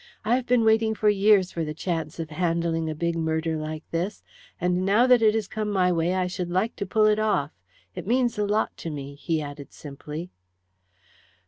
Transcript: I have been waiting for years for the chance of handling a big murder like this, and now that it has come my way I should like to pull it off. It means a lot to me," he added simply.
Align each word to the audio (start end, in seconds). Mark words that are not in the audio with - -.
I 0.25 0.33
have 0.35 0.47
been 0.47 0.65
waiting 0.65 0.95
for 0.95 1.09
years 1.09 1.51
for 1.51 1.63
the 1.63 1.75
chance 1.75 2.19
of 2.19 2.31
handling 2.31 2.89
a 2.89 2.95
big 2.95 3.15
murder 3.15 3.55
like 3.55 3.83
this, 3.91 4.23
and 4.59 4.83
now 4.83 5.05
that 5.05 5.21
it 5.21 5.35
has 5.35 5.47
come 5.47 5.69
my 5.69 5.91
way 5.91 6.15
I 6.15 6.25
should 6.25 6.49
like 6.49 6.75
to 6.77 6.87
pull 6.87 7.05
it 7.05 7.19
off. 7.19 7.51
It 7.93 8.07
means 8.07 8.39
a 8.39 8.43
lot 8.43 8.75
to 8.77 8.89
me," 8.89 9.13
he 9.13 9.43
added 9.43 9.71
simply. 9.71 10.31